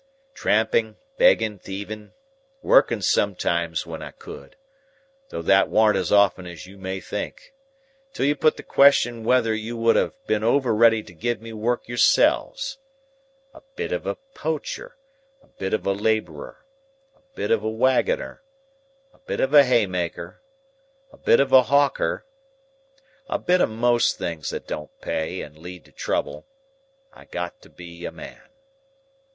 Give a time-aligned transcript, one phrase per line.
[0.33, 2.13] "Tramping, begging, thieving,
[2.63, 7.53] working sometimes when I could,—though that warn't as often as you may think,
[8.11, 11.53] till you put the question whether you would ha' been over ready to give me
[11.53, 14.97] work yourselves,—a bit of a poacher,
[15.43, 16.65] a bit of a labourer,
[17.15, 18.41] a bit of a wagoner,
[19.13, 20.41] a bit of a haymaker,
[21.11, 22.25] a bit of a hawker,
[23.29, 26.47] a bit of most things that don't pay and lead to trouble,
[27.13, 28.41] I got to be a man.